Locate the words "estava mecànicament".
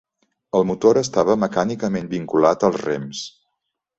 1.01-2.09